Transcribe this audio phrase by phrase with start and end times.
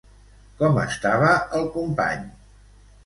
[0.61, 1.29] Com estava
[1.59, 2.29] el company?